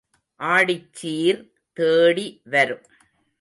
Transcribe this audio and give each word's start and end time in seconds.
ஆடிச்சீர் 0.39 1.41
தேடி 1.77 2.41
வரும். 2.45 2.85